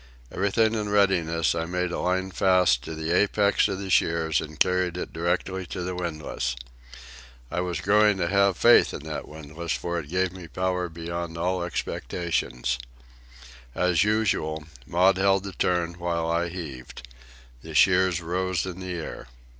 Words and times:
Everything 0.31 0.73
in 0.73 0.89
readiness, 0.89 1.53
I 1.53 1.65
made 1.65 1.91
a 1.91 1.99
line 1.99 2.31
fast 2.31 2.81
to 2.85 2.95
the 2.95 3.11
apex 3.11 3.67
of 3.67 3.77
the 3.77 3.91
shears 3.91 4.41
and 4.41 4.59
carried 4.59 4.97
it 4.97 5.13
directly 5.13 5.63
to 5.67 5.83
the 5.83 5.93
windlass. 5.93 6.55
I 7.51 7.61
was 7.61 7.81
growing 7.81 8.17
to 8.17 8.27
have 8.27 8.57
faith 8.57 8.95
in 8.95 9.01
that 9.03 9.27
windlass, 9.27 9.73
for 9.73 9.99
it 9.99 10.09
gave 10.09 10.33
me 10.33 10.47
power 10.47 10.89
beyond 10.89 11.37
all 11.37 11.61
expectation. 11.61 12.63
As 13.75 14.03
usual, 14.03 14.63
Maud 14.87 15.17
held 15.19 15.43
the 15.43 15.53
turn 15.53 15.93
while 15.99 16.27
I 16.27 16.49
heaved. 16.49 17.07
The 17.61 17.75
shears 17.75 18.21
rose 18.23 18.65
in 18.65 18.79
the 18.79 18.95
air. 18.95 19.27